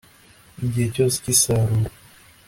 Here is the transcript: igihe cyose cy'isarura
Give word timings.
igihe 0.65 0.87
cyose 0.95 1.15
cy'isarura 1.23 1.89